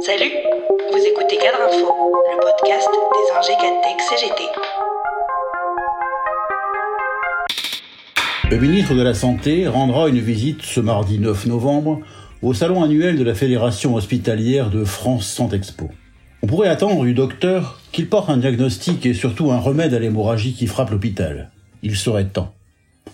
Salut, 0.00 0.30
vous 0.92 1.04
écoutez 1.06 1.36
Cadre 1.38 1.58
Info, 1.66 1.92
le 2.30 2.40
podcast 2.40 2.88
des 3.12 3.54
Cadtech 3.54 4.00
CGT. 4.00 4.42
Le 8.50 8.58
ministre 8.58 8.94
de 8.94 9.02
la 9.02 9.14
Santé 9.14 9.66
rendra 9.66 10.08
une 10.08 10.20
visite 10.20 10.62
ce 10.62 10.80
mardi 10.80 11.18
9 11.18 11.46
novembre 11.46 12.00
au 12.42 12.54
salon 12.54 12.82
annuel 12.82 13.18
de 13.18 13.24
la 13.24 13.34
Fédération 13.34 13.94
hospitalière 13.94 14.70
de 14.70 14.84
France 14.84 15.26
Santexpo. 15.26 15.90
On 16.42 16.46
pourrait 16.46 16.68
attendre 16.68 17.04
du 17.04 17.14
docteur 17.14 17.80
qu'il 17.92 18.08
porte 18.08 18.30
un 18.30 18.38
diagnostic 18.38 19.04
et 19.04 19.14
surtout 19.14 19.50
un 19.50 19.58
remède 19.58 19.94
à 19.94 19.98
l'hémorragie 19.98 20.54
qui 20.54 20.66
frappe 20.66 20.90
l'hôpital. 20.90 21.50
Il 21.82 21.96
serait 21.96 22.26
temps. 22.26 22.54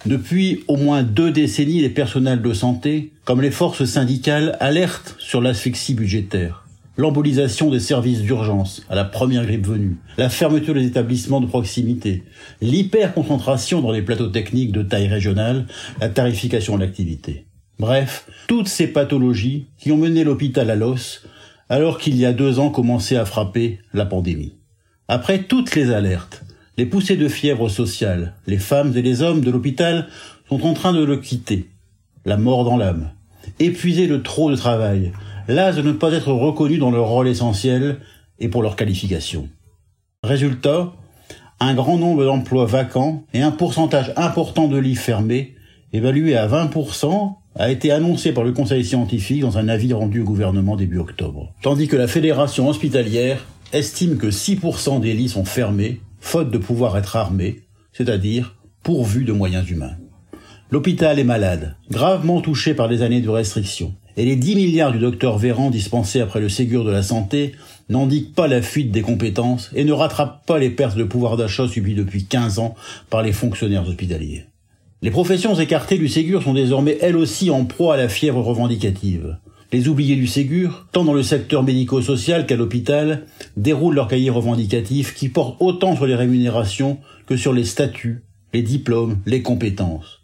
Depuis 0.06 0.64
au 0.68 0.76
moins 0.76 1.02
deux 1.02 1.30
décennies, 1.30 1.80
les 1.80 1.88
personnels 1.88 2.42
de 2.42 2.52
santé, 2.52 3.12
comme 3.24 3.40
les 3.40 3.50
forces 3.50 3.84
syndicales, 3.84 4.56
alertent 4.60 5.16
sur 5.18 5.40
l'asphyxie 5.40 5.94
budgétaire 5.94 6.64
l'embolisation 6.96 7.70
des 7.70 7.80
services 7.80 8.22
d'urgence 8.22 8.82
à 8.88 8.94
la 8.94 9.04
première 9.04 9.44
grippe 9.44 9.66
venue, 9.66 9.96
la 10.16 10.28
fermeture 10.28 10.74
des 10.74 10.86
établissements 10.86 11.40
de 11.40 11.46
proximité, 11.46 12.22
l'hyperconcentration 12.60 13.80
dans 13.80 13.90
les 13.90 14.02
plateaux 14.02 14.28
techniques 14.28 14.72
de 14.72 14.82
taille 14.82 15.08
régionale, 15.08 15.66
la 16.00 16.08
tarification 16.08 16.76
de 16.76 16.82
l'activité. 16.82 17.46
Bref, 17.78 18.26
toutes 18.46 18.68
ces 18.68 18.86
pathologies 18.86 19.66
qui 19.78 19.90
ont 19.90 19.96
mené 19.96 20.22
l'hôpital 20.22 20.70
à 20.70 20.76
l'os 20.76 21.24
alors 21.68 21.98
qu'il 21.98 22.16
y 22.16 22.26
a 22.26 22.32
deux 22.32 22.58
ans 22.58 22.70
commençait 22.70 23.16
à 23.16 23.24
frapper 23.24 23.80
la 23.92 24.06
pandémie. 24.06 24.54
Après 25.08 25.42
toutes 25.42 25.74
les 25.74 25.90
alertes, 25.90 26.44
les 26.76 26.86
poussées 26.86 27.16
de 27.16 27.28
fièvre 27.28 27.68
sociale, 27.68 28.34
les 28.46 28.58
femmes 28.58 28.96
et 28.96 29.02
les 29.02 29.22
hommes 29.22 29.40
de 29.40 29.50
l'hôpital 29.50 30.08
sont 30.48 30.64
en 30.66 30.74
train 30.74 30.92
de 30.92 31.04
le 31.04 31.18
quitter, 31.18 31.68
la 32.24 32.36
mort 32.36 32.64
dans 32.64 32.76
l'âme, 32.76 33.10
épuisés 33.60 34.08
de 34.08 34.16
trop 34.16 34.50
de 34.50 34.56
travail, 34.56 35.12
las 35.48 35.76
de 35.76 35.82
ne 35.82 35.92
pas 35.92 36.12
être 36.12 36.32
reconnus 36.32 36.80
dans 36.80 36.90
leur 36.90 37.08
rôle 37.08 37.28
essentiel 37.28 37.98
et 38.38 38.48
pour 38.48 38.62
leur 38.62 38.76
qualification. 38.76 39.48
Résultat, 40.22 40.92
un 41.60 41.74
grand 41.74 41.98
nombre 41.98 42.24
d'emplois 42.24 42.66
vacants 42.66 43.24
et 43.32 43.42
un 43.42 43.52
pourcentage 43.52 44.12
important 44.16 44.66
de 44.68 44.78
lits 44.78 44.96
fermés, 44.96 45.54
évalué 45.92 46.36
à 46.36 46.48
20%, 46.48 47.36
a 47.56 47.70
été 47.70 47.92
annoncé 47.92 48.32
par 48.32 48.42
le 48.42 48.52
Conseil 48.52 48.84
scientifique 48.84 49.42
dans 49.42 49.58
un 49.58 49.68
avis 49.68 49.92
rendu 49.92 50.20
au 50.20 50.24
gouvernement 50.24 50.74
début 50.74 50.98
octobre. 50.98 51.52
Tandis 51.62 51.86
que 51.86 51.96
la 51.96 52.08
Fédération 52.08 52.68
hospitalière 52.68 53.44
estime 53.72 54.16
que 54.16 54.26
6% 54.26 55.00
des 55.00 55.12
lits 55.12 55.28
sont 55.28 55.44
fermés, 55.44 56.00
faute 56.24 56.50
de 56.50 56.58
pouvoir 56.58 56.96
être 56.96 57.16
armés, 57.16 57.60
c'est-à-dire 57.92 58.56
pourvus 58.82 59.24
de 59.24 59.32
moyens 59.32 59.70
humains. 59.70 59.96
L'hôpital 60.70 61.18
est 61.18 61.24
malade, 61.24 61.76
gravement 61.90 62.40
touché 62.40 62.74
par 62.74 62.88
des 62.88 63.02
années 63.02 63.20
de 63.20 63.28
restrictions 63.28 63.94
et 64.16 64.24
les 64.24 64.34
10 64.34 64.56
milliards 64.56 64.90
du 64.92 64.98
docteur 64.98 65.38
Véran 65.38 65.70
dispensés 65.70 66.20
après 66.20 66.40
le 66.40 66.48
Ségur 66.48 66.82
de 66.84 66.90
la 66.90 67.02
santé 67.02 67.52
n'indiquent 67.88 68.34
pas 68.34 68.48
la 68.48 68.62
fuite 68.62 68.90
des 68.90 69.02
compétences 69.02 69.70
et 69.74 69.84
ne 69.84 69.92
rattrapent 69.92 70.46
pas 70.46 70.58
les 70.58 70.70
pertes 70.70 70.96
de 70.96 71.04
pouvoir 71.04 71.36
d'achat 71.36 71.68
subies 71.68 71.94
depuis 71.94 72.24
15 72.24 72.58
ans 72.58 72.74
par 73.10 73.22
les 73.22 73.32
fonctionnaires 73.32 73.86
hospitaliers. 73.86 74.46
Les 75.02 75.10
professions 75.10 75.54
écartées 75.54 75.98
du 75.98 76.08
Ségur 76.08 76.42
sont 76.42 76.54
désormais 76.54 76.96
elles 77.02 77.16
aussi 77.16 77.50
en 77.50 77.66
proie 77.66 77.94
à 77.94 77.98
la 77.98 78.08
fièvre 78.08 78.40
revendicative. 78.40 79.36
Les 79.74 79.88
oubliés 79.88 80.14
du 80.14 80.28
Ségur, 80.28 80.86
tant 80.92 81.02
dans 81.02 81.14
le 81.14 81.24
secteur 81.24 81.64
médico-social 81.64 82.46
qu'à 82.46 82.54
l'hôpital, 82.54 83.26
déroulent 83.56 83.96
leur 83.96 84.06
cahier 84.06 84.30
revendicatif 84.30 85.16
qui 85.16 85.28
porte 85.28 85.56
autant 85.58 85.96
sur 85.96 86.06
les 86.06 86.14
rémunérations 86.14 86.98
que 87.26 87.36
sur 87.36 87.52
les 87.52 87.64
statuts, 87.64 88.22
les 88.52 88.62
diplômes, 88.62 89.18
les 89.26 89.42
compétences. 89.42 90.20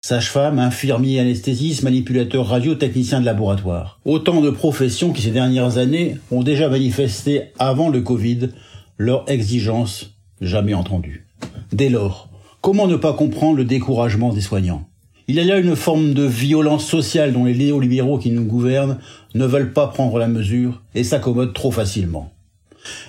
Sage-femme, 0.00 0.58
infirmier, 0.58 1.20
anesthésiste, 1.20 1.82
manipulateur 1.82 2.46
radio, 2.46 2.76
technicien 2.76 3.20
de 3.20 3.26
laboratoire. 3.26 4.00
Autant 4.06 4.40
de 4.40 4.48
professions 4.48 5.12
qui 5.12 5.20
ces 5.20 5.32
dernières 5.32 5.76
années 5.76 6.16
ont 6.30 6.42
déjà 6.42 6.70
manifesté 6.70 7.42
avant 7.58 7.90
le 7.90 8.00
Covid 8.00 8.48
leur 8.96 9.30
exigence 9.30 10.14
jamais 10.40 10.72
entendue. 10.72 11.26
Dès 11.72 11.90
lors, 11.90 12.30
comment 12.62 12.86
ne 12.86 12.96
pas 12.96 13.12
comprendre 13.12 13.58
le 13.58 13.66
découragement 13.66 14.32
des 14.32 14.40
soignants? 14.40 14.88
Il 15.30 15.34
y 15.34 15.40
a 15.40 15.44
là 15.44 15.58
une 15.58 15.76
forme 15.76 16.14
de 16.14 16.22
violence 16.22 16.86
sociale 16.86 17.34
dont 17.34 17.44
les 17.44 17.54
néolibéraux 17.54 18.16
qui 18.16 18.30
nous 18.30 18.46
gouvernent 18.46 18.96
ne 19.34 19.44
veulent 19.44 19.74
pas 19.74 19.88
prendre 19.88 20.18
la 20.18 20.26
mesure 20.26 20.80
et 20.94 21.04
s'accommodent 21.04 21.52
trop 21.52 21.70
facilement. 21.70 22.32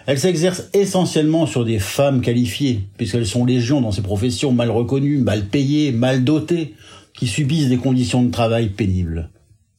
Elle 0.06 0.20
s'exerce 0.20 0.64
essentiellement 0.74 1.46
sur 1.46 1.64
des 1.64 1.80
femmes 1.80 2.20
qualifiées, 2.20 2.82
puisqu'elles 2.98 3.26
sont 3.26 3.46
légion 3.46 3.80
dans 3.80 3.94
ces 3.94 4.02
professions 4.02 4.52
mal 4.52 4.70
reconnues, 4.70 5.20
mal 5.20 5.46
payées, 5.46 5.94
mal 5.94 6.26
dotées, 6.26 6.74
qui 7.14 7.26
subissent 7.26 7.70
des 7.70 7.78
conditions 7.78 8.22
de 8.22 8.32
travail 8.32 8.68
pénibles. 8.68 9.30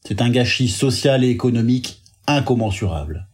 C'est 0.08 0.22
un 0.22 0.30
gâchis 0.30 0.68
social 0.68 1.22
et 1.24 1.28
économique 1.28 2.00
incommensurable. 2.26 3.28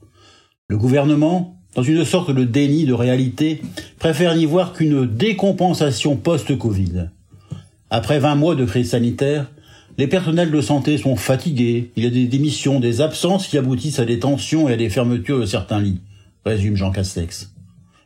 Le 0.67 0.79
gouvernement, 0.79 1.61
dans 1.77 1.85
une 1.85 2.05
sorte 2.05 2.33
de 2.33 2.43
déni 2.43 2.87
de 2.87 2.93
réalité, 2.93 3.63
préfère 4.01 4.35
n'y 4.35 4.47
voir 4.47 4.73
qu'une 4.73 5.07
décompensation 5.07 6.17
post-Covid. 6.17 7.11
Après 7.91 8.19
20 8.19 8.35
mois 8.35 8.55
de 8.55 8.65
crise 8.65 8.91
sanitaire, 8.91 9.51
les 9.99 10.07
personnels 10.07 10.51
de 10.51 10.61
santé 10.61 10.99
sont 10.99 11.17
fatigués, 11.17 11.93
il 11.97 12.05
y 12.05 12.07
a 12.07 12.11
des 12.11 12.27
démissions, 12.27 12.81
des 12.81 13.01
absences 13.01 13.47
qui 13.47 13.57
aboutissent 13.57 13.99
à 13.99 14.05
des 14.05 14.19
tensions 14.19 14.69
et 14.69 14.75
à 14.75 14.77
des 14.77 14.91
fermetures 14.91 15.41
de 15.41 15.47
certains 15.47 15.81
lits 15.81 16.01
résume 16.47 16.77
Jean 16.77 16.93
Castex. 16.93 17.53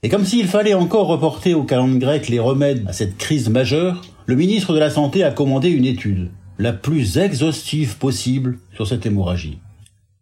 Et 0.03 0.09
comme 0.09 0.25
s'il 0.25 0.47
fallait 0.47 0.75
encore 0.75 1.07
reporter 1.07 1.55
au 1.55 1.65
calendrier 1.65 1.99
grec 1.99 2.29
les 2.29 2.39
remèdes 2.39 2.85
à 2.89 2.93
cette 2.93 3.19
crise 3.19 3.51
majeure, 3.51 4.03
le 4.27 4.35
ministre 4.35 4.73
de 4.73 4.79
la 4.79 4.91
Santé 4.91 5.25
a 5.25 5.31
commandé 5.31 5.69
une 5.69 5.85
étude, 5.85 6.31
la 6.59 6.73
plus 6.73 7.19
exhaustive 7.19 7.99
possible, 7.99 8.59
sur 8.75 8.87
cette 8.87 9.05
hémorragie. 9.05 9.59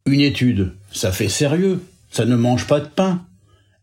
Une 0.06 0.20
étude, 0.20 0.72
ça 0.90 1.12
fait 1.12 1.28
sérieux, 1.28 1.80
ça 2.10 2.24
ne 2.24 2.34
mange 2.34 2.66
pas 2.66 2.80
de 2.80 2.88
pain, 2.88 3.24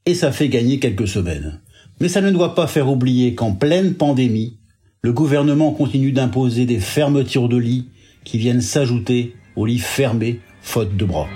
et 0.06 0.16
ça 0.16 0.32
fait 0.32 0.50
gagner 0.50 0.80
quelques 0.80 1.08
semaines. 1.08 1.62
Mais 2.02 2.10
ça 2.10 2.22
ne 2.22 2.32
doit 2.32 2.56
pas 2.56 2.68
faire 2.68 2.90
oublier 2.90 3.36
qu'en 3.36 3.54
pleine 3.54 3.94
pandémie, 3.94 4.58
le 5.06 5.14
gouvernement 5.14 5.72
continue 5.72 6.12
d'imposer 6.12 6.66
des 6.66 6.80
fermetures 6.80 7.48
de 7.48 7.58
lits 7.58 7.86
qui 8.24 8.40
viennent 8.40 8.60
s'ajouter 8.60 9.36
aux 9.56 9.68
lits 9.68 9.78
fermés 9.78 10.40
faute 10.64 10.98
de 10.98 11.06
bras. 11.06 11.28